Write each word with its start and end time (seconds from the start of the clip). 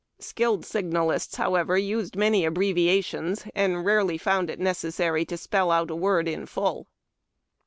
Skilled 0.17 0.65
signalists, 0.65 1.35
however, 1.35 1.77
used 1.77 2.15
many 2.15 2.43
abbreviations, 2.43 3.45
and 3.53 3.85
rarely 3.85 4.17
found 4.17 4.49
it 4.49 4.59
necessary 4.59 5.25
to 5.25 5.37
spell 5.37 5.69
out 5.69 5.91
a 5.91 5.95
word 5.95 6.27
in 6.27 6.47
full. 6.47 6.87